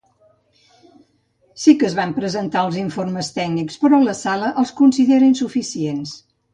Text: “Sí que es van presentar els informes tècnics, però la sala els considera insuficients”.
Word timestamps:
“Sí 1.65 1.75
que 1.83 1.87
es 1.91 1.99
van 2.01 2.15
presentar 2.17 2.65
els 2.71 2.81
informes 2.87 3.31
tècnics, 3.39 3.81
però 3.87 4.03
la 4.09 4.19
sala 4.25 4.53
els 4.65 4.77
considera 4.85 5.33
insuficients”. 5.33 6.21